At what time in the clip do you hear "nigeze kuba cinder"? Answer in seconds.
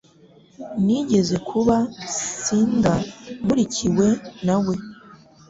0.85-2.99